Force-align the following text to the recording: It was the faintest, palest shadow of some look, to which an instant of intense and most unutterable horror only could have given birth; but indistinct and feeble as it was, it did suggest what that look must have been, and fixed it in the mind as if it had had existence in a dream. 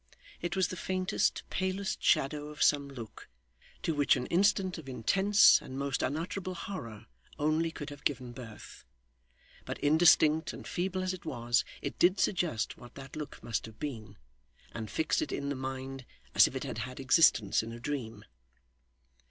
It 0.41 0.55
was 0.55 0.69
the 0.69 0.75
faintest, 0.75 1.43
palest 1.51 2.01
shadow 2.01 2.47
of 2.47 2.63
some 2.63 2.87
look, 2.89 3.29
to 3.83 3.93
which 3.93 4.15
an 4.15 4.25
instant 4.33 4.79
of 4.79 4.89
intense 4.89 5.61
and 5.61 5.77
most 5.77 6.01
unutterable 6.01 6.55
horror 6.55 7.05
only 7.37 7.69
could 7.69 7.91
have 7.91 8.03
given 8.03 8.31
birth; 8.31 8.83
but 9.63 9.77
indistinct 9.77 10.53
and 10.53 10.67
feeble 10.67 11.03
as 11.03 11.13
it 11.13 11.23
was, 11.23 11.63
it 11.83 11.99
did 11.99 12.19
suggest 12.19 12.77
what 12.79 12.95
that 12.95 13.15
look 13.15 13.43
must 13.43 13.67
have 13.67 13.77
been, 13.79 14.17
and 14.71 14.89
fixed 14.89 15.21
it 15.21 15.31
in 15.31 15.49
the 15.49 15.55
mind 15.55 16.03
as 16.33 16.47
if 16.47 16.55
it 16.55 16.63
had 16.63 16.79
had 16.79 16.99
existence 16.99 17.61
in 17.61 17.71
a 17.71 17.79
dream. 17.79 18.25